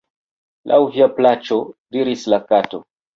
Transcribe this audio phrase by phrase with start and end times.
[0.71, 1.57] "Laŭ via plaĉo,"
[1.97, 2.81] diris la Kato.